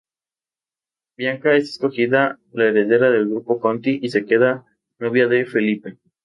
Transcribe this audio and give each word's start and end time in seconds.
Bianca 1.15 1.53
es 1.53 1.69
escogida 1.69 2.39
la 2.53 2.65
heredera 2.65 3.11
del 3.11 3.29
Grupo 3.29 3.59
Conti 3.59 3.99
y 4.01 4.09
se 4.09 4.25
queda 4.25 4.65
novia 4.97 5.27
de 5.27 5.45
Felipe. 5.45 5.99